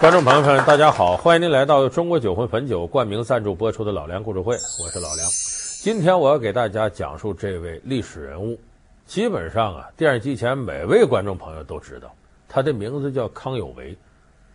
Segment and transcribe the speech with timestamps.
[0.00, 5.28] 观众朋友们，大家好，欢迎您来到中国酒魂汾酒冠名赞助播出的老梁故事会，我是老梁。
[5.82, 8.58] 今天我要给大家讲述这位历史人物，
[9.04, 12.10] 基本上啊，电视机前每位观众朋友都知道，
[12.48, 13.94] 他的名字叫康有为。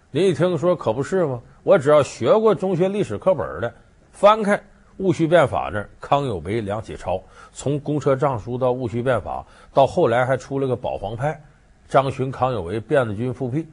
[0.10, 1.40] 您一听说可不是吗？
[1.62, 3.72] 我只要学过中学历史课本的，
[4.12, 4.60] 翻开
[4.98, 7.22] 戊戌变法那，康有为、梁启超，
[7.54, 11.40] 从公车帐书到戊戌变法，到后来还出了个保皇派，
[11.88, 13.64] 张巡、康有为、辫子军复辟。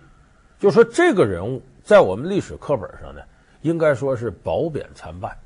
[0.62, 3.20] 就说这个人物在我们历史课本上呢，
[3.62, 5.36] 应该说是褒贬参半。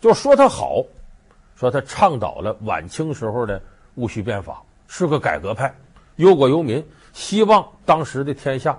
[0.00, 0.84] 就说他好，
[1.54, 3.62] 说他倡导了晚清时候的
[3.94, 5.72] 戊戌变法，是个改革派，
[6.16, 8.76] 忧国忧民，希望当时的天下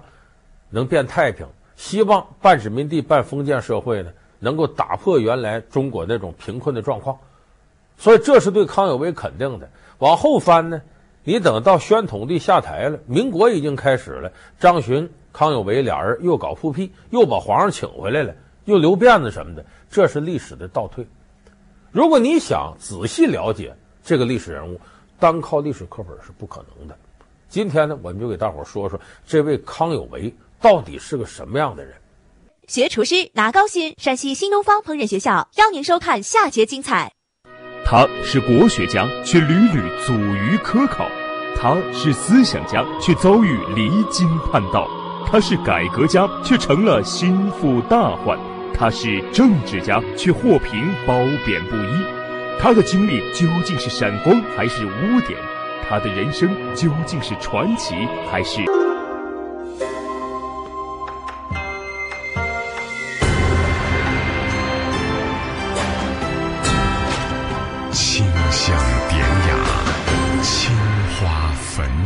[0.70, 7.18] 能变太平，希望半殖民地半封建社会呢能够打破原来中国那种贫困的状况，
[7.98, 9.70] 所以这是对康有为肯定的。
[9.99, 10.82] 往后翻呢。
[11.26, 14.32] 你等到宣统帝下台了，民国已经开始了。
[14.60, 18.35] 张巡、康有为俩人又搞复辟，又把皇上请回来了，
[18.66, 21.07] 又留辫子什么的，这是历史的倒退。
[21.91, 24.79] 如果你想仔细了解这个历史人物，
[25.18, 26.98] 单靠历史课本是不可能的。
[27.48, 31.94] 今天呢，我们就给大伙说说这位康有为到底是个什么样的人。
[32.68, 37.13] 学厨师拿高薪，山西新东方烹饪学校邀您收看下节精彩。
[37.94, 41.05] 他是国学家，却屡屡阻于科考；
[41.55, 44.88] 他是思想家，却遭遇离经叛道；
[45.27, 48.35] 他是改革家，却成了心腹大患；
[48.74, 51.13] 他是政治家，却获评褒
[51.46, 52.04] 贬不一。
[52.60, 55.40] 他的经历究竟是闪光还是污点？
[55.88, 57.94] 他的人生究竟是传奇
[58.32, 58.63] 还是？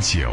[0.07, 0.29] 酒，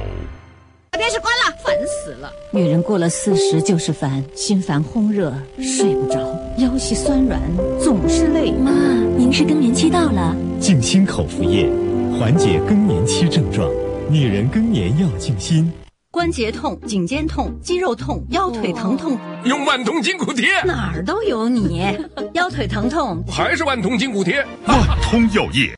[0.93, 2.31] 把电视关了，烦死了。
[2.53, 6.21] 女人过了四十就是烦，心烦烘热，睡不着，
[6.59, 7.41] 腰膝酸软，
[7.83, 8.53] 总是累。
[8.53, 8.71] 妈，
[9.19, 11.69] 您是更年期到了，静心口服液，
[12.17, 13.69] 缓解更年期症状。
[14.09, 15.69] 女人更年要静心。
[16.13, 21.85] 关节痛、颈肩痛、肌肉痛、腰腿疼痛，用万通筋骨贴，哪儿都有你。
[22.35, 25.75] 腰腿疼痛还是万通筋骨贴，万通药业，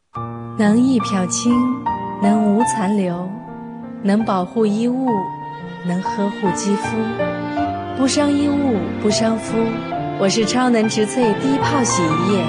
[0.58, 1.50] 能一漂清，
[2.22, 3.26] 能无残留。
[4.06, 5.08] 能保护衣物，
[5.84, 6.96] 能呵护肌肤，
[7.96, 9.58] 不伤衣物，不伤肤。
[10.20, 12.44] 我是超能植萃低泡洗衣液，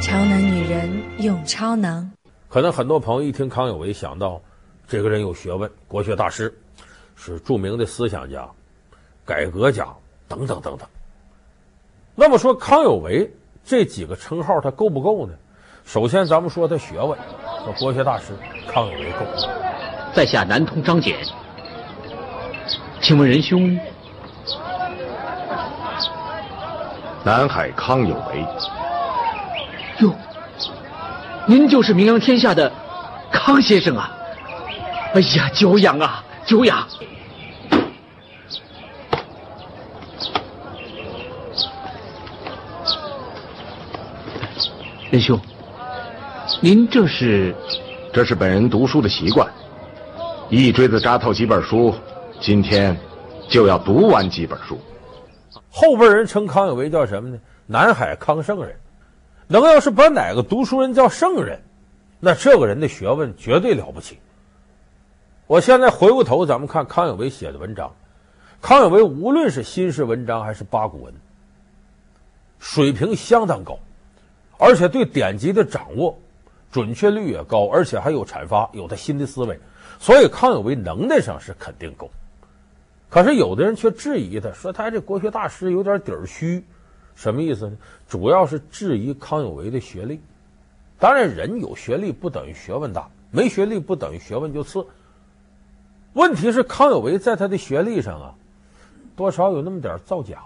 [0.00, 2.10] 超能女人用超能。
[2.48, 4.40] 可能很多朋友一听康有为，想到
[4.88, 6.50] 这个人有学问，国学大师，
[7.14, 8.48] 是著名的思想家、
[9.26, 9.86] 改革家
[10.26, 10.88] 等等等等。
[12.14, 13.30] 那么说康有为
[13.66, 15.34] 这几个称号他够不够呢？
[15.84, 17.18] 首先，咱们说他学问，
[17.64, 18.32] 说国学大师
[18.66, 19.18] 康有为够。
[20.14, 21.16] 在下南通张俭，
[23.00, 23.78] 请问仁兄，
[27.24, 28.46] 南海康有为。
[30.00, 30.14] 哟，
[31.46, 32.70] 您就是名扬天下的
[33.32, 34.12] 康先生啊！
[35.14, 36.86] 哎呀，久仰啊，久仰！
[45.10, 45.40] 仁兄，
[46.60, 47.54] 您这是？
[48.12, 49.50] 这是本人读书的习惯。
[50.54, 51.94] 一锥子扎透几本书，
[52.38, 52.94] 今天
[53.48, 54.78] 就要读完几本书。
[55.70, 57.38] 后辈人称康有为叫什么呢？
[57.66, 58.76] 南海康圣人。
[59.48, 61.62] 能要是把哪个读书人叫圣人，
[62.20, 64.18] 那这个人的学问绝对了不起。
[65.46, 67.94] 我现在回过头，咱们看康有为写的文章。
[68.60, 71.14] 康有为无论是新式文章还是八股文，
[72.58, 73.78] 水平相当高，
[74.58, 76.18] 而且对典籍的掌握
[76.70, 79.58] 准确率也高，而且还有阐发，有他新的思维。
[79.98, 82.10] 所以康有为能耐上是肯定够，
[83.08, 86.64] 可是有的人却质疑他，说他这国学大师有点底儿虚，
[87.14, 87.76] 什么意思呢？
[88.08, 90.20] 主要是质疑康有为的学历。
[90.98, 94.86] 当然，人有学历不等于学问大，没学历不等于学问就次。
[96.12, 98.34] 问题是康有为在他的学历上啊，
[99.16, 100.42] 多少有那么点造假。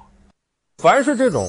[0.79, 1.49] 凡是这种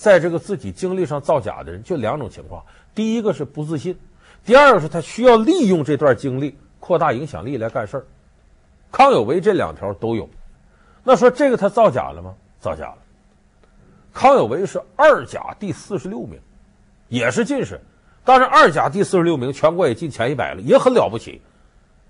[0.00, 2.64] 在这个自己经历上造假的人，就两种情况：
[2.94, 3.98] 第一个是不自信，
[4.44, 6.56] 第二个是他需要利用这段经历。
[6.86, 8.04] 扩大影响力来干事儿，
[8.92, 10.28] 康有为这两条都有。
[11.02, 12.32] 那说这个他造假了吗？
[12.60, 12.98] 造假了。
[14.12, 16.38] 康有为是二甲第四十六名，
[17.08, 17.80] 也是进士。
[18.22, 21.42] 但是，二甲第四十六名，全国也进前一百了，也很了不起。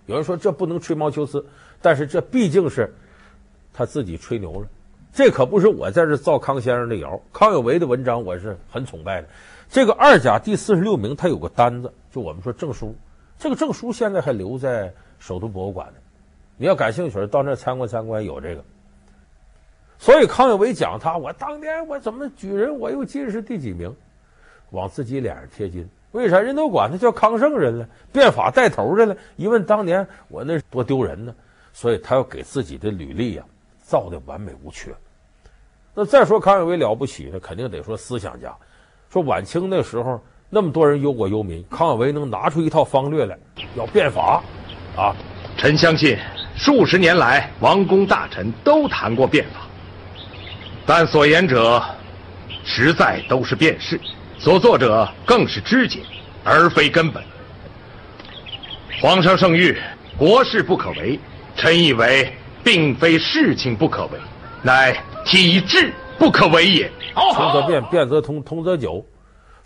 [0.05, 1.47] 有人说这不能吹毛求疵，
[1.81, 2.95] 但是这毕竟是
[3.73, 4.69] 他自己吹牛了。
[5.11, 7.19] 这可不是我在这造康先生的谣。
[7.33, 9.29] 康有为的文章我是很崇拜的。
[9.71, 12.95] 这个二甲第四十六名，他有个单子，就我们说证书。
[13.39, 15.95] 这个证书现在还留在首都博物馆呢，
[16.57, 18.65] 你要感兴趣，到那参观参观，有这个。
[19.99, 23.95] 所以康有为讲他，我当年我怎么举人，我又进士第几名，
[24.71, 25.89] 往自己脸上贴金。
[26.13, 27.89] 为啥人都管他叫康圣人了？
[28.13, 29.17] 变法带头的了。
[29.37, 31.35] 一问当年我那多丢人呢，
[31.75, 33.45] 所以他要给自己的履历呀
[33.83, 34.95] 造的完美无缺。
[35.95, 38.55] 那再说康有为了不起，那肯定得说思想家。
[39.11, 43.37] 说晚清那时候那么多人忧国忧民，康有为能拿出一套方略来，
[43.75, 44.43] 要变法
[44.97, 45.15] 啊！
[45.57, 46.17] 臣相信
[46.55, 49.67] 数十年来王公大臣都谈过变法，
[50.87, 51.83] 但所言者
[52.65, 54.01] 实在都是辩士。
[54.39, 56.01] 所作者更是枝节，
[56.45, 57.23] 而非根本。
[59.01, 59.75] 皇上圣谕，
[60.19, 61.19] 国事不可为。
[61.57, 62.31] 臣以为，
[62.63, 64.19] 并非事情不可为，
[64.63, 64.95] 乃
[65.25, 66.91] 体制不可为也。
[67.35, 69.03] 通则变，变则通，通则久。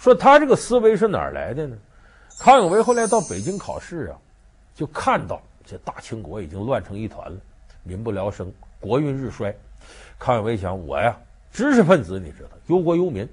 [0.00, 1.76] 说他这个思维是哪儿来的呢？
[2.38, 4.17] 康有为后来到北京考试啊，
[4.75, 7.38] 就看到这大清国已经乱成一团了，
[7.82, 8.50] 民不聊生，
[8.81, 9.55] 国运日衰。
[10.19, 11.14] 康有为想，我呀，
[11.52, 13.29] 知识分子，你知道，忧国忧民。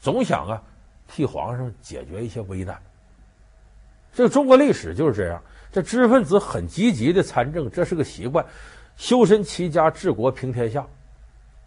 [0.00, 0.60] 总想啊，
[1.06, 2.76] 替皇上解决一些危难。
[4.12, 5.40] 这个中国历史就是这样，
[5.70, 8.44] 这知识分子很积极的参政，这是个习惯，
[8.96, 10.84] 修身齐家治国平天下，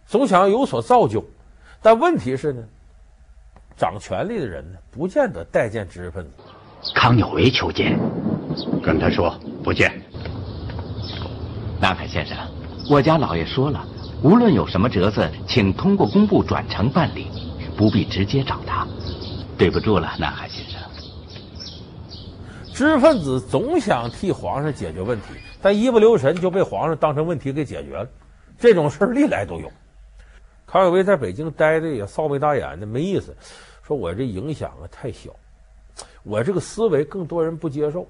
[0.06, 1.24] 总想要有所造就。
[1.80, 2.62] 但问题是呢，
[3.76, 6.30] 掌权力的人呢，不见得待见知识分子。
[6.94, 7.98] 康有为求见，
[8.82, 9.92] 跟他说不见。
[11.80, 12.36] 南海先生，
[12.90, 13.86] 我家老爷说了，
[14.22, 17.28] 无论有什么折子，请通过工部转呈办理。
[17.76, 18.88] 不必直接找他，
[19.58, 20.80] 对不住了，南海先生。
[22.72, 25.26] 知识分子总想替皇上解决问题，
[25.60, 28.08] 但一不留神就被皇上当成问题给解决了。
[28.58, 29.70] 这种事儿历来都有。
[30.66, 33.34] 康有为在北京待的也臊眉大眼的，没意思。
[33.86, 35.30] 说我这影响啊太小，
[36.24, 38.06] 我这个思维更多人不接受，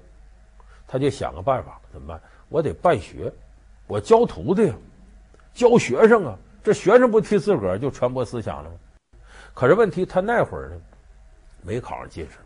[0.87, 2.19] 他就想个办法，怎么办？
[2.49, 3.31] 我得办学，
[3.85, 4.73] 我教徒弟呀，
[5.53, 8.75] 教学生啊，这学生不替自个儿就传播思想了吗？
[9.53, 10.81] 可是问题，他那会儿呢，
[11.61, 12.37] 没考上进士，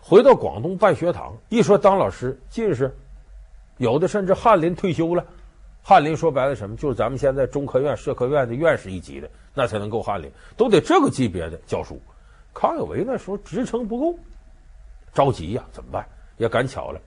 [0.00, 1.36] 回到广东办学堂。
[1.48, 2.94] 一说当老师，进士，
[3.78, 5.26] 有的甚至翰林退休了。
[5.82, 6.76] 翰林说白了什么？
[6.76, 12.00] 就是咱们现在中科院、社科院的院士一级的，那才能够翰林，都得这个级别的教书。
[12.54, 14.18] 康有为那时候职称不够，
[15.12, 16.06] 着急呀，怎么办？
[16.36, 17.00] 也赶巧了，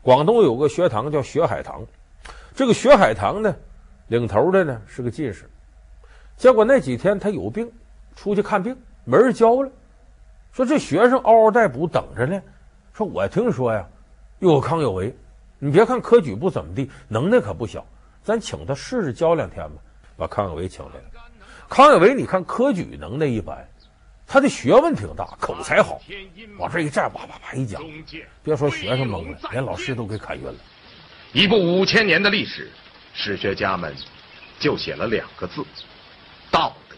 [0.00, 1.84] 广东有个学堂叫学海堂，
[2.54, 3.54] 这个学海堂呢，
[4.08, 5.48] 领头的呢是个进士，
[6.36, 7.70] 结果那几天他有病。
[8.14, 9.70] 出去看病，没人教了。
[10.52, 12.42] 说这学生嗷嗷待哺等着呢。
[12.92, 13.88] 说我听说呀，
[14.38, 15.16] 有康有为，
[15.58, 17.86] 你别看科举不怎么地，能耐可不小。
[18.22, 19.76] 咱请他试试教两天吧。
[20.16, 21.04] 把康有为请来了。
[21.68, 23.66] 康有为，你看科举能耐一般，
[24.26, 26.00] 他的学问挺大，口才好，
[26.58, 27.82] 往这一站，叭叭叭一讲，
[28.44, 30.54] 别说学生懵了，连老师都给砍晕了。
[31.32, 32.70] 一部五千年的历史，
[33.14, 33.96] 史学家们
[34.60, 35.64] 就写了两个字：
[36.50, 36.96] 道德。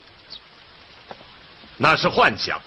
[1.77, 2.61] 那是幻想，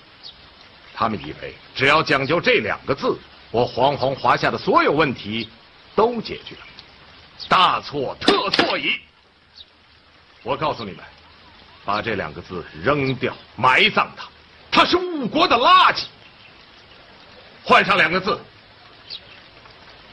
[0.94, 3.18] 他们以为只要讲究这两个字，
[3.52, 5.50] 我煌煌华夏的所有问题
[5.94, 6.62] 都解决了。
[7.50, 9.00] 大错特错矣！
[10.44, 11.04] 我告诉你们，
[11.86, 14.28] 把这两个字扔掉，埋葬它，
[14.72, 16.06] 它是误国的垃圾。
[17.64, 18.40] 换上两个字，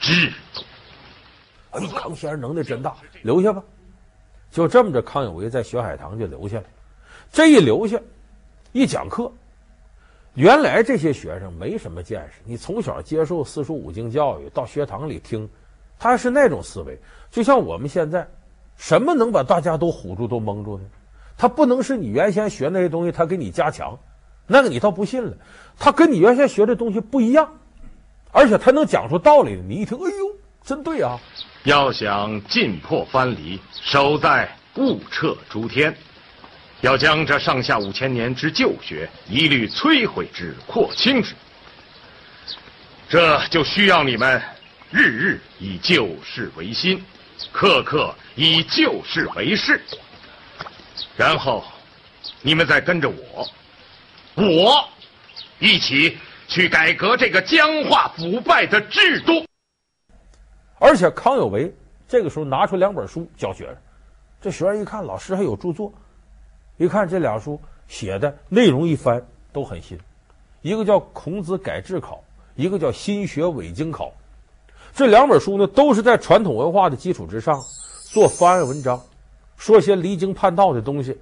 [0.00, 0.62] 制度。
[1.70, 3.62] 哎，康先生能耐真大，留下吧。
[4.50, 6.64] 就这么着，康有为在学海堂就留下了。
[7.32, 8.00] 这一留下。
[8.72, 9.32] 一讲课，
[10.34, 12.40] 原来这些学生没什么见识。
[12.44, 15.48] 你从小接受四书五经教育，到学堂里听，
[15.98, 16.98] 他是那种思维。
[17.30, 18.28] 就像我们现在，
[18.76, 20.84] 什么能把大家都唬住、都蒙住呢？
[21.36, 23.98] 他不能是你原先学那些东西，他给你加强，
[24.46, 25.32] 那个你倒不信了。
[25.78, 27.58] 他跟你原先学的东西不一样，
[28.30, 29.60] 而且他能讲出道理。
[29.68, 31.18] 你一听，哎呦，真对啊！
[31.64, 35.96] 要想尽破藩篱，守在物彻诸天。
[36.80, 41.34] 要将这上下五千年之旧学一律摧毁之、廓清之，
[43.08, 44.40] 这就需要你们
[44.96, 47.04] 日日以旧事为新，
[47.50, 49.80] 刻刻以旧事为事，
[51.16, 51.64] 然后
[52.42, 53.48] 你们再跟着我，
[54.36, 54.88] 我
[55.58, 59.44] 一起去改革这个僵化腐败的制度。
[60.78, 61.74] 而且康有为
[62.06, 63.76] 这个时候拿出两本书教学生，
[64.40, 65.92] 这学生一看，老师还有著作。
[66.76, 69.20] 一看这俩书写的内容一翻
[69.52, 69.98] 都很新，
[70.62, 72.16] 一个叫《孔子改制考》，
[72.54, 74.04] 一个叫《新学伪经考》。
[74.94, 77.60] 这两本书呢，都是在传统文化的基础之上
[78.04, 79.00] 做翻案文章，
[79.56, 81.18] 说些离经叛道的东西，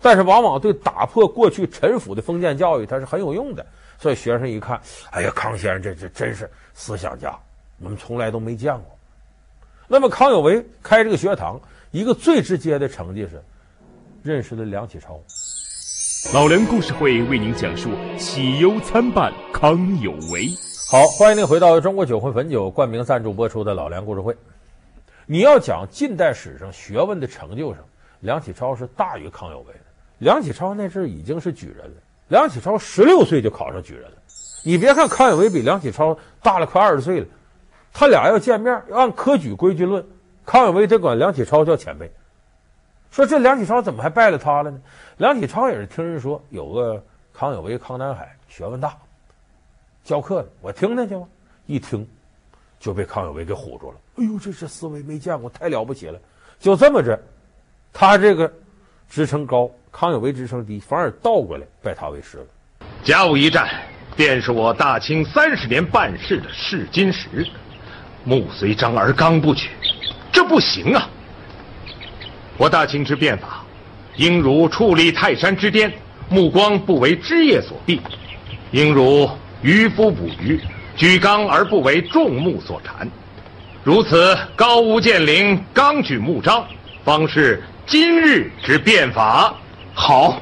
[0.00, 3.64] 但是往往对打破过去陈腐的封建教育，它是很有用的。
[3.98, 7.38] 所以学生一看，哎呀，康先生这这真是思想家，
[7.80, 8.98] 我们从来都没见过。
[9.86, 11.60] 那么康有为开这个学堂，
[11.92, 13.42] 一个最直接的成绩是。
[14.24, 15.20] 认识了梁启超。
[16.34, 20.50] 老梁故事会为您讲述喜忧参半康有为。
[20.88, 24.36] 好，欢迎您回到中国酒魂汾酒冠名赞助播出的老梁故事会。
[25.26, 27.82] 你要讲近代史上学问的成就上，
[28.20, 29.80] 梁启超是大于康有为的。
[30.18, 31.96] 梁启超那阵已经是举人了，
[32.28, 34.16] 梁启超十六岁就考上举人了。
[34.62, 37.26] 你别看康有为比梁启超大了快二十岁了，
[37.92, 40.06] 他俩要见面，要按科举规矩论，
[40.44, 42.08] 康有为得管梁启超叫前辈。
[43.10, 44.80] 说这梁启超怎么还拜了他了呢？
[45.16, 48.96] 梁启超也是听人说有个康有为、康南海学问大，
[50.06, 51.22] 教课的，我听听去吧。
[51.66, 52.06] 一听
[52.78, 53.96] 就被康有为给唬住了。
[54.18, 56.18] 哎呦，这是思维没见过，太了不起了。
[56.60, 57.20] 就这么着，
[57.92, 58.50] 他这个
[59.10, 62.46] 职称高，康有为职称低，反而倒过来拜他为师了。
[63.02, 63.68] 甲午一战。
[64.16, 67.46] 便是我大清三十年办事的试金石，
[68.24, 69.68] 目随张而刚不取，
[70.32, 71.10] 这不行啊！
[72.56, 73.62] 我大清之变法，
[74.16, 75.92] 应如矗立泰山之巅，
[76.30, 78.00] 目光不为枝叶所蔽；
[78.70, 79.28] 应如
[79.62, 80.60] 渔夫捕鱼，
[80.96, 83.08] 举纲而不为众目所缠。
[83.82, 86.66] 如此高屋建瓴，纲举目张，
[87.04, 89.54] 方是今日之变法。
[89.94, 90.40] 好，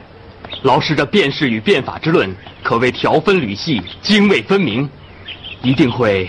[0.63, 2.35] 老师的变事与变法之论。
[2.63, 4.89] 可谓条分缕析，泾渭分明，
[5.63, 6.29] 一定会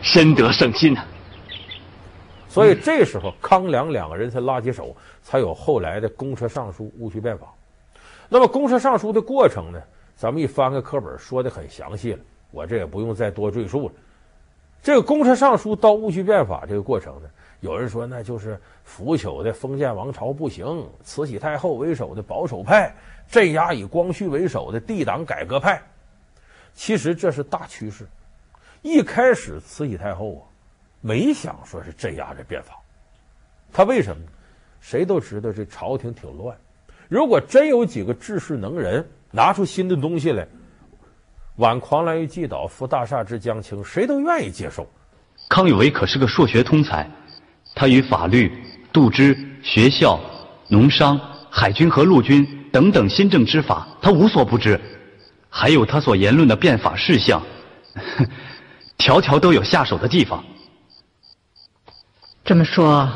[0.00, 1.04] 深得圣心啊！
[2.48, 7.48] 所以这时候康梁两个人才拉起手，才有后来的公车上书、戊戌变法。
[8.28, 9.80] 那么公车上书的过程呢？
[10.16, 13.94] 咱们一翻开课本，说的很详细了，我这也不用再多赘述了。
[14.82, 17.28] 这个公车上书到戊戌变法这个过程呢，
[17.60, 22.94] 有人说那就是腐朽的封建王朝不行，慈禧太后为首的保守派。
[23.26, 25.82] 镇压以光绪为首的帝党改革派，
[26.74, 28.06] 其实这是大趋势。
[28.82, 30.42] 一开始慈禧太后啊，
[31.00, 32.78] 没想说是镇压这变法，
[33.72, 34.22] 他为什么？
[34.82, 36.54] 谁都知道这朝廷挺乱，
[37.08, 40.46] 如果真有几个治世能人拿出新的东西来，
[41.56, 44.88] 挽狂澜于既倒，扶大厦之将倾，谁都愿意接受。
[45.48, 47.10] 康有为可是个硕学通才，
[47.74, 48.52] 他与法律、
[48.92, 50.20] 度支、学校、
[50.68, 52.46] 农商、海军和陆军。
[52.70, 54.80] 等等新政之法，他无所不知，
[55.48, 57.40] 还有他所言论的变法事项，
[58.98, 60.44] 条条都有下手的地方。
[62.44, 63.08] 这么说，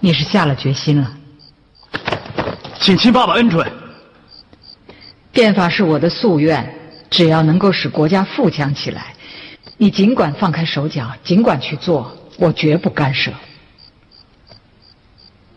[0.00, 1.16] 你是下了决心了？
[2.80, 3.70] 请亲爸爸恩准。
[5.36, 6.74] 变法是我的夙愿，
[7.10, 9.14] 只要能够使国家富强起来，
[9.76, 13.30] 你尽管放开手脚，尽管去做，我绝不干涉。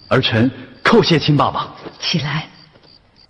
[0.10, 0.52] 儿臣。
[0.84, 2.50] 叩谢亲爸爸，起来。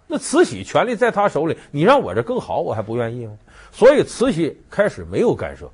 [0.08, 3.34] 那慈禧权力在他手里，你让我这更好，我还不愿意吗？
[3.72, 5.70] 所以慈禧开始没有干涉。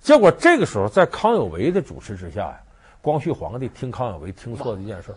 [0.00, 2.58] 结果这个时候，在康有为的主持之下呀，
[3.00, 5.14] 光绪皇帝听康有为听错了一件事。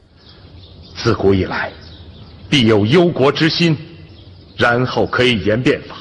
[0.98, 1.72] 自古以来，
[2.48, 3.78] 必有忧国之心，
[4.58, 5.96] 然后可以言变法；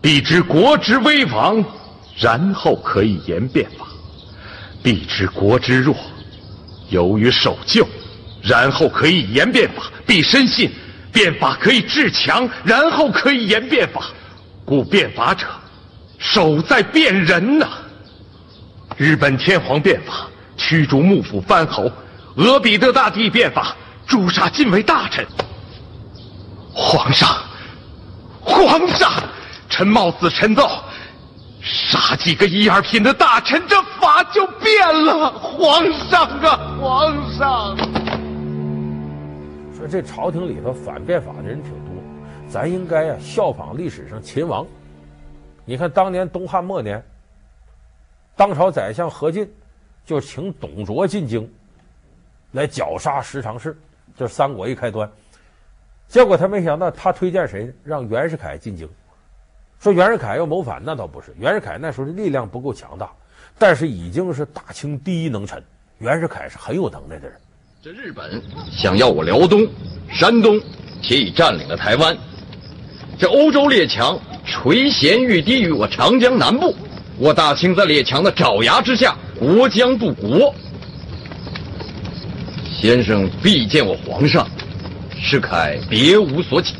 [0.00, 1.64] 必知国之危亡，
[2.18, 3.86] 然后可以言变法；
[4.82, 5.96] 必知国之弱，
[6.90, 7.86] 由于守旧。
[8.42, 10.70] 然后可以言变法，必深信
[11.10, 14.02] 变法可以制强，然后可以言变法。
[14.66, 15.46] 故变法者，
[16.18, 17.66] 首在变人呐、
[18.98, 21.90] 日本天皇变法，驱逐幕府藩侯；
[22.36, 23.74] 俄彼得大帝变法，
[24.06, 25.26] 诛杀近卫大臣。
[26.74, 27.28] 皇上，
[28.44, 29.10] 皇上，
[29.68, 30.68] 臣冒死陈奏，
[31.60, 35.30] 杀几个一二品的大臣，这法就变了。
[35.30, 37.76] 皇上啊，皇上。
[39.76, 42.02] 说这朝廷里头反变法的人挺多，
[42.48, 44.66] 咱应该啊效仿历史上秦王。
[45.64, 47.02] 你看当年东汉末年，
[48.36, 49.50] 当朝宰相何进
[50.04, 51.50] 就请董卓进京
[52.52, 53.76] 来绞杀十常侍，
[54.16, 55.10] 就是三国一开端。
[56.14, 57.74] 结果他没想到，他推荐谁？
[57.82, 58.88] 让袁世凯进京。
[59.80, 61.34] 说袁世凯要谋反，那倒不是。
[61.40, 63.10] 袁世凯那时候的力量不够强大，
[63.58, 65.60] 但是已经是大清第一能臣。
[65.98, 67.36] 袁世凯是很有能耐的人。
[67.82, 68.40] 这日本
[68.70, 69.66] 想要我辽东、
[70.08, 70.56] 山东，
[71.02, 72.16] 且已占领了台湾。
[73.18, 74.16] 这欧洲列强
[74.46, 76.72] 垂涎欲滴于我长江南部，
[77.18, 80.54] 我大清在列强的爪牙之下，国将不国。
[82.70, 84.48] 先生必见我皇上，
[85.20, 86.74] 世凯别无所请，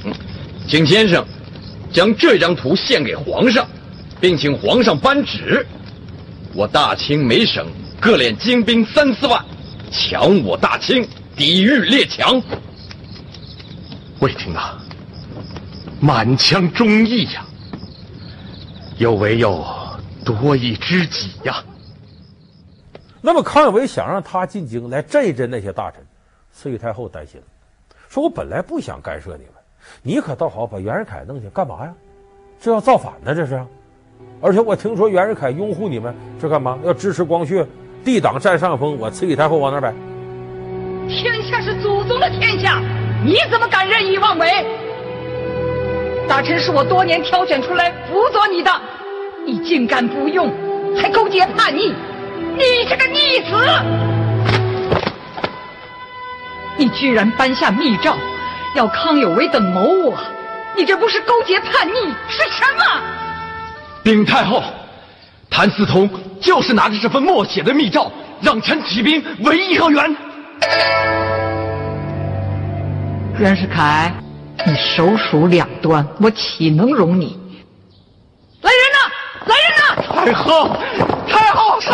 [0.67, 1.25] 请先生
[1.93, 3.67] 将这张图献给皇上，
[4.21, 5.67] 并请皇上颁旨，
[6.55, 7.67] 我大清每省
[8.00, 9.45] 各练精兵三四万。
[9.91, 12.43] 强我大清，抵御列强。
[14.19, 14.83] 魏廷啊，
[16.00, 17.47] 满腔忠义呀，
[18.99, 19.64] 有为有
[20.25, 21.62] 多一知己呀。
[23.21, 26.05] 那么康有为想让他进京来镇一镇那些大臣，
[26.53, 27.47] 慈禧太后担心了，
[28.14, 29.54] 说我本来不想干涉你们，
[30.00, 31.92] 你可倒好，把袁世凯弄去干嘛呀？
[32.61, 33.35] 这要造反呢？
[33.35, 33.61] 这是。
[34.40, 36.78] 而且我听说袁世凯拥护你们，这干嘛？
[36.85, 37.66] 要支持光绪，
[38.04, 39.92] 帝党占上风，我慈禧太后往哪摆？
[41.09, 42.80] 天下是祖宗的天下，
[43.25, 44.49] 你怎么敢任意妄为？
[46.28, 48.71] 大臣是我多年挑选出来辅佐你的，
[49.44, 50.49] 你竟敢不用，
[50.97, 54.13] 还勾结叛逆，你这个逆子！
[56.76, 58.16] 你居然颁下密诏，
[58.75, 60.19] 要康有为等谋我，
[60.76, 62.85] 你这不是勾结叛逆是什么？
[64.02, 64.62] 禀太后，
[65.49, 70.16] 谭嗣同就是拿着这份默写的密诏，让臣起兵围颐和园。
[73.38, 74.12] 袁世凯，
[74.66, 77.38] 你手鼠两端，我岂能容你？
[78.62, 78.99] 来人呐！
[79.47, 79.85] 来人呐！
[80.25, 80.76] 太后，
[81.28, 81.93] 太后，臣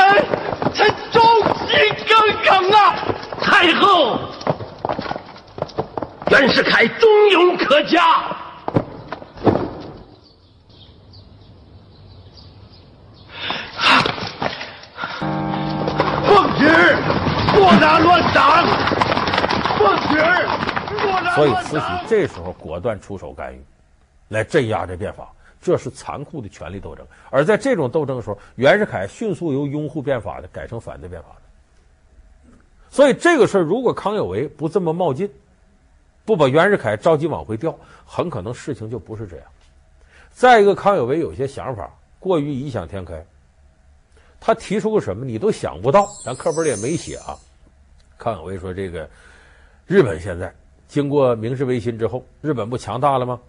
[0.73, 1.23] 臣忠
[1.69, 2.95] 心耿耿啊！
[3.43, 4.19] 太后，
[6.31, 8.01] 袁世凯忠勇可嘉。
[16.25, 16.97] 奉旨，
[17.53, 18.65] 莫打乱党。
[19.77, 20.25] 奉旨。
[21.35, 23.61] 所以慈禧这时候果断出手干预，
[24.29, 25.29] 来镇压这变法，
[25.61, 27.05] 这是残酷的权力斗争。
[27.31, 32.53] 而在这种斗争的时候，袁世凯迅速由拥护变法的改成反对变法的。
[32.89, 35.29] 所以这个事儿，如果康有为不这么冒进，
[36.31, 39.45] 不把袁世凯着急往回调，很可能事情就不是这样。
[40.31, 43.27] 再一个，康有为有些想法过于异想天开，
[44.39, 47.35] 他提出个什么你都想不到，咱课本里也没写啊。
[48.17, 49.11] 康有为说：“这个
[49.89, 50.55] 日本现在。”
[50.87, 53.41] 经过明治维新之后，日本不强大了吗？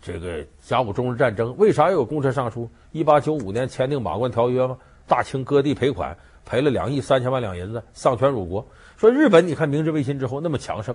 [0.00, 2.66] 这个甲午中日战争为啥要有公车上书？
[2.92, 4.78] 一八九五年签订马关条约吗？
[5.06, 8.66] 大清割地赔款，赔了两亿三千万两银子，丧权辱国。
[8.96, 10.94] 说日本，你看明治维新之后那么强盛，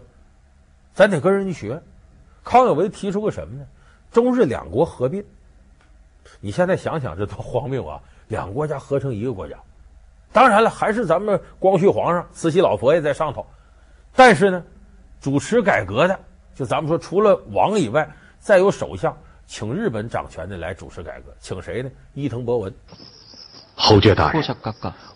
[0.96, 1.80] 咱得跟人家学。
[2.44, 3.66] 康有为提出个什么呢？
[4.12, 5.24] 中日两国合并。
[6.40, 8.00] 你现在想想，这多荒谬啊！
[8.30, 9.56] 两个国家合成一个国家。
[10.32, 13.46] 当然了，还是咱们光绪皇上、慈禧老佛爷在上头。
[14.16, 14.64] 但是呢？
[15.22, 16.20] 主持改革的，
[16.54, 21.90] 就咱们说，除了王以外，再有首相请日本掌权的来主持改革，请谁呢？
[22.14, 22.72] 伊藤博文。
[23.76, 24.44] 侯爵大人，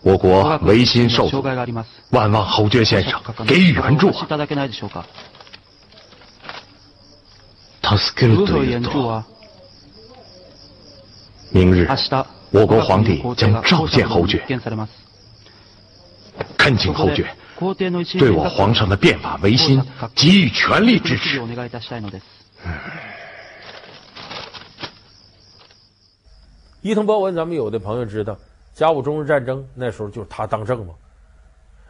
[0.02, 1.40] 我国维新受阻，
[2.10, 4.10] 万望侯爵先生给予援助。
[8.26, 9.26] 如何援助啊？
[11.50, 11.88] 明日，
[12.50, 14.44] 我国皇帝将召见侯爵，
[16.56, 17.28] 恳请侯爵。
[18.18, 19.82] 对我皇上的变法维新
[20.14, 21.38] 给予全力支持。
[26.80, 28.38] 伊藤博文，咱们有的朋友知道，
[28.72, 30.94] 甲午中日战争那时候就是他当政嘛。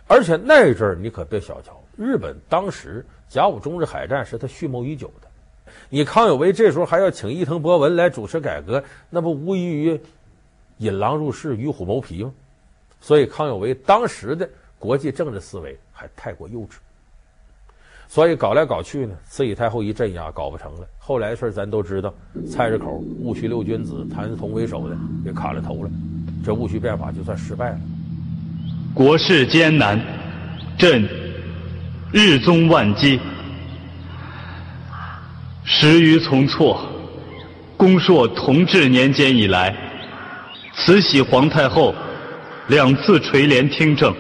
[0.09, 5.30] 而且那阵儿你可别小瞧，日本当时甲午中日海战是他蓄谋已久的。
[5.89, 10.01] 你康有为这时候还要请伊藤博文来主持改革，那不无异于
[10.79, 12.33] 引狼入室、与虎谋皮吗？
[13.01, 14.49] 所以康有为当时的。
[14.81, 16.77] 国际政治思维还太过幼稚，
[18.09, 20.89] 所以搞来搞去呢，慈禧太后一镇压搞不成了。
[20.99, 22.15] 后来的事咱都知道，
[22.51, 25.91] 菜市口戊戌六君子，谭嗣同为首的也砍了头了，
[26.43, 27.81] 这戊戌变法就算失败了。
[28.95, 30.03] 国事艰难，
[30.79, 31.07] 朕
[32.11, 33.21] 日宗万机，
[35.65, 36.87] 时于从错。
[37.77, 39.75] 恭硕同治年间以来，
[40.75, 41.95] 慈禧皇太后
[42.69, 44.15] 两次垂帘听政。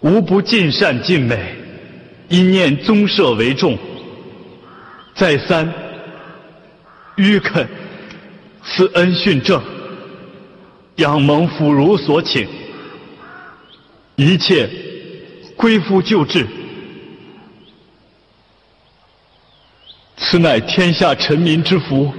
[0.00, 1.54] 无不尽善尽美，
[2.28, 3.78] 因念宗社为重。
[5.14, 5.70] 再三
[7.16, 7.68] 吁恳
[8.64, 9.62] 赐恩训政，
[10.96, 12.48] 仰蒙抚孺所请，
[14.16, 14.66] 一切
[15.56, 16.46] 归复旧制。
[20.26, 22.10] 此乃天下臣民之福。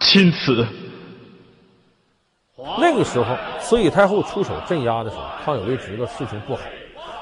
[0.00, 0.66] 钦此。
[2.80, 6.62] 那个时候，慈禧太后出手镇压的时候，康有为知道事情不好，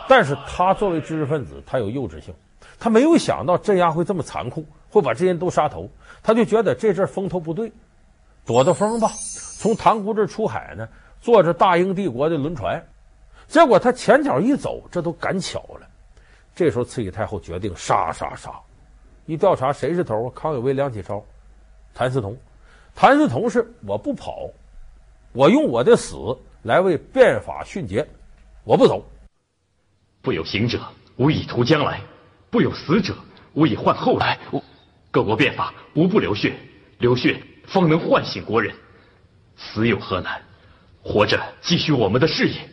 [0.08, 2.34] 但是他作为知识分子，他有幼稚性，
[2.80, 5.88] 他没有想到镇压会这么残酷，会把这些人都杀头，
[6.22, 7.70] 他就觉得这阵风头不对，
[8.46, 9.10] 躲躲风吧，
[9.58, 10.88] 从塘沽这出海呢，
[11.20, 12.82] 坐着大英帝国的轮船，
[13.46, 15.86] 结果他前脚一走，这都赶巧了，
[16.56, 18.50] 这时候慈禧太后决定杀杀杀，
[19.26, 21.22] 一调查谁是头，康有为、梁启超、
[21.92, 22.34] 谭嗣同，
[22.94, 24.48] 谭嗣同是我不跑。
[25.34, 26.16] 我用我的死
[26.62, 28.08] 来为变法殉节，
[28.64, 29.04] 我不走。
[30.22, 30.80] 不有行者，
[31.16, 32.00] 无以图将来；
[32.48, 33.14] 不有死者，
[33.52, 34.38] 无以换后来。
[35.10, 36.56] 各国变法无不流血，
[36.98, 38.74] 流血方能唤醒国人。
[39.58, 40.40] 死有何难？
[41.02, 42.66] 活着继续我们的事业，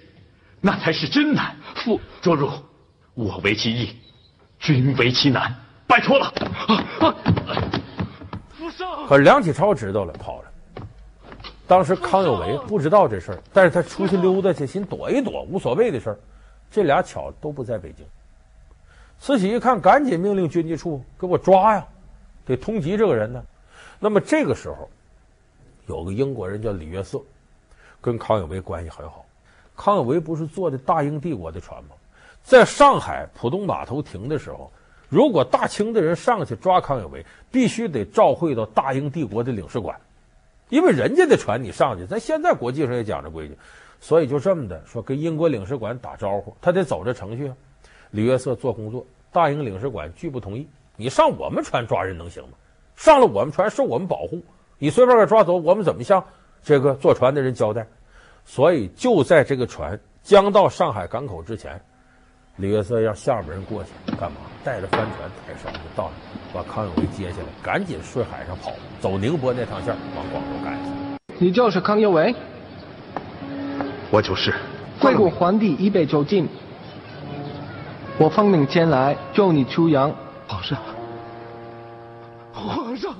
[0.61, 1.57] 那才是真难。
[1.75, 2.49] 父卓如，
[3.15, 3.95] 我为其易，
[4.60, 5.54] 君为其难，
[5.86, 6.34] 拜托了。
[9.08, 10.52] 可梁启超知道了，跑了。
[11.67, 16.19] 当时康有为不知道这事儿，但是他出去溜达去，寻躲一躲，无所谓的事儿。
[16.71, 18.06] 这俩巧都不在北京。
[19.19, 21.86] 慈禧一看，赶紧命令军机处给我抓呀，
[22.45, 23.43] 得通缉这个人呢。
[23.99, 24.89] 那么这个时候，
[25.86, 27.21] 有个英国人叫李约瑟，
[28.02, 29.23] 跟康有为关系很好。
[29.76, 31.91] 康有为不是坐的大英帝国的船吗？
[32.43, 34.71] 在上海浦东码头停的时候，
[35.10, 39.99] 如果大清的人上去抓康有为，必须得照会到大英帝国的领事馆。
[40.69, 43.58] 因为人家的船你上去，咱现在国际上也讲这规矩，
[43.99, 47.56] 所以就这么的说跟英国领事馆打招呼，他得走这程序啊。
[48.12, 50.67] 李约瑟做工作，大英领事馆拒不同意。
[50.97, 52.49] 你上我们船抓人能行吗？
[52.95, 54.43] 上了我们船受我们保护，
[54.77, 56.23] 你随便给抓走，我们怎么向
[56.62, 57.88] 这个坐船的人交代？
[58.45, 61.82] 所以就在这个船将到上海港口之前，
[62.57, 63.89] 李约瑟让下边人过去
[64.19, 64.37] 干嘛？
[64.63, 66.11] 带着帆船抬上就到了。
[66.53, 70.89] 把康有为接下来，赶紧顺海上跑，走宁波那趟线往广州赶去。
[71.39, 72.33] 你就是康有为？
[74.11, 74.53] 我就是。
[75.01, 76.47] 贵国皇帝已被囚禁，
[78.19, 80.13] 我奉命前来救你出洋。
[80.47, 80.77] 皇上，
[82.53, 83.15] 皇上。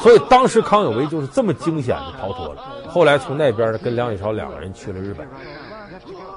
[0.00, 2.62] 所以当时康有为就是这么惊险的逃脱了。
[2.88, 5.26] 后来从那边呢，跟梁启超两个人去了日本。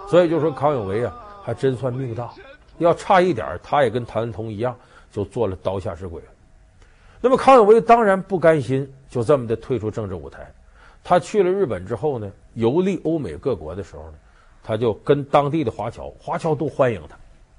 [0.07, 1.13] 所以就说康有为啊，
[1.49, 2.31] 还真算命大。
[2.77, 4.75] 要差一点，他也跟谭嗣同一样。
[5.11, 6.21] 就做了刀下之鬼。
[7.19, 10.47] 那么康有为当然不甘心，就这么的退出政治舞台。
[11.03, 14.13] 他去了日本之后呢，游历欧美各国的时候呢，
[14.63, 17.17] 他就跟当地的华侨，华侨都欢迎他，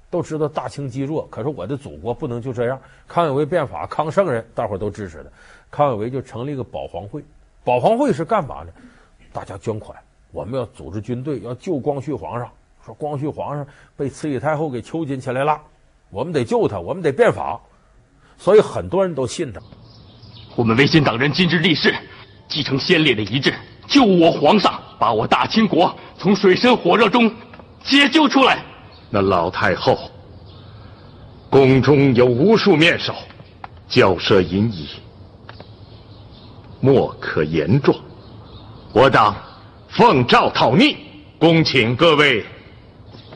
[0.09, 2.81] 都知道大清积弱，可是我的祖国不能就这样。
[3.05, 5.29] 康有为变法，康圣人，大伙都支持他。
[5.69, 7.21] 康有为就成立一个保皇会，
[7.65, 8.71] 保皇会是干嘛呢？
[9.33, 9.97] 大家捐款，
[10.31, 12.49] 我们要组织军队，要救光绪皇上。
[12.85, 13.65] 说光绪皇上
[13.95, 15.59] 被慈禧太后给囚禁起来了。
[16.09, 17.59] 我们得救他，我们得变法，
[18.37, 19.61] 所以很多人都信他。
[20.55, 21.95] 我们维新党人今日立誓，
[22.47, 23.53] 继承先烈的遗志，
[23.87, 27.33] 救我皇上，把我大清国从水深火热中
[27.83, 28.63] 解救出来。
[29.09, 29.97] 那老太后
[31.49, 33.13] 宫中有无数面首，
[33.89, 34.89] 骄奢淫逸，
[36.79, 37.97] 莫可言状。
[38.91, 39.35] 我党
[39.87, 40.97] 奉诏讨逆，
[41.39, 42.45] 恭请各位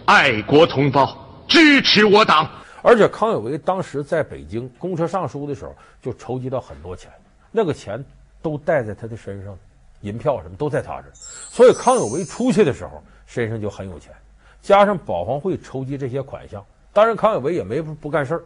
[0.05, 2.49] 爱国同胞支持我党。
[2.81, 7.11] 而且康有为当时在北京公车上书的时候，就筹集到很多钱，
[7.51, 8.03] 那个钱
[8.43, 9.57] 都带在他的身上，
[10.01, 14.13] 银票什么都在他这儿，所以康有为出去的时候身上就很有钱，
[14.61, 16.63] 加上保皇会筹集这些款项，
[16.93, 18.43] 当然康有为也没不干事儿，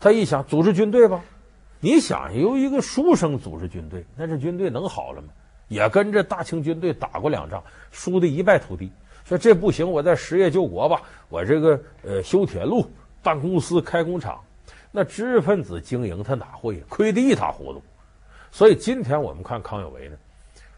[0.00, 1.20] 他一想组织军队吧，
[1.78, 5.28] 你想由一个书生组织军队，那这军队能好了吗？
[5.68, 8.90] 也跟着大清军队打过两仗，输得一败涂地，
[9.30, 12.84] 说这不行，我再实业救国吧，我这个呃修铁路。
[13.22, 14.40] 办公司、开工厂，
[14.90, 17.82] 那知识分子经营他哪会亏得一塌糊涂？
[18.50, 20.16] 所以今天我们看康有为呢，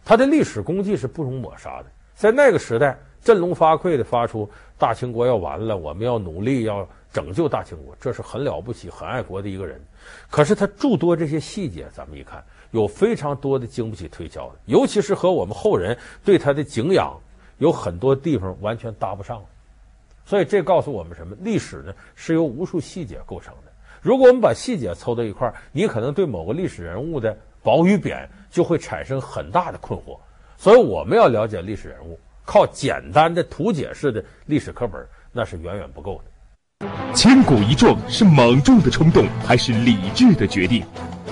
[0.05, 1.87] 他的历史功绩是不容抹杀的。
[2.17, 9.81] 在那个时代，振聋发聩的发出“大清国要完了，我们要努力要拯救大清国”，这是很了不起、很爱国的一个人。
[10.29, 17.17] 可是他诸多这些细节，咱们一看，有非常多的经不起推敲的，尤其是和我们后人对他的敬仰，
[17.63, 19.41] 有很多地方完全搭不上。
[20.27, 21.37] 所以这告诉我们什么？
[21.43, 23.71] 历史呢是由无数细节构成的。
[24.01, 30.19] 如果我们把细节凑到一块儿，你可能对某个历史人物的褒与贬就会产生很大的困惑。
[30.59, 36.89] 所以我们要了解历史人物，靠简单的图解式的历史课本那是远远不够的。
[37.15, 40.85] 千古一撞是莽撞的冲动，还是理智的决定？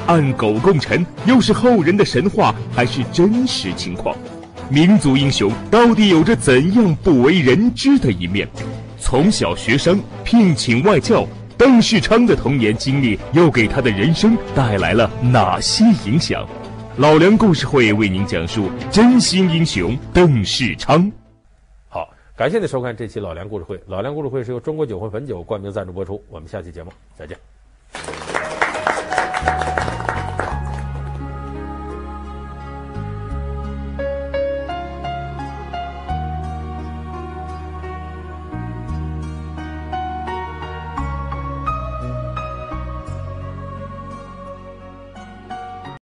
[0.06, 4.16] 暗狗共臣又是后人的神话，还是真实情况？
[4.70, 8.48] 民族英雄到底有着怎样不为人知的一面？
[8.98, 11.26] 从小学生聘请外教，
[11.58, 16.48] 邓世昌的童年经历又给他的人生带来了哪些影响？
[16.98, 21.10] 老梁故事会为您讲述真心英雄邓世昌。
[21.88, 23.80] 好，感谢您收看这期老梁故事会。
[23.88, 26.22] 老梁故事会是由中国酒魂汾酒冠名赞助播出。
[26.28, 27.36] 我们下期节目再见。